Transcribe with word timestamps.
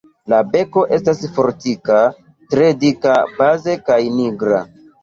La 0.31 0.37
beko 0.53 0.85
estas 0.97 1.21
fortika, 1.35 2.01
tre 2.55 2.73
dika 2.87 3.21
baze 3.39 3.79
kaj 3.93 4.05
nigra. 4.21 4.69